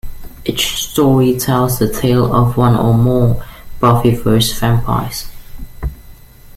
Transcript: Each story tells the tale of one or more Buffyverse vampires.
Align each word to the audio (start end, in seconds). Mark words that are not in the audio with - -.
Each 0.45 0.69
story 0.83 1.37
tells 1.37 1.77
the 1.77 1.87
tale 1.87 2.33
of 2.33 2.57
one 2.57 2.75
or 2.75 2.95
more 2.95 3.45
Buffyverse 3.79 4.59
vampires. 4.59 5.27